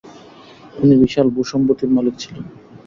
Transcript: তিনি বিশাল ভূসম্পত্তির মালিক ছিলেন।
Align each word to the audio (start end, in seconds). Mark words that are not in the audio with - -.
তিনি 0.75 0.93
বিশাল 1.03 1.27
ভূসম্পত্তির 1.35 1.91
মালিক 1.95 2.15
ছিলেন। 2.21 2.43